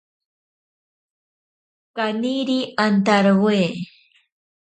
[1.95, 3.59] Kaniri antarowe.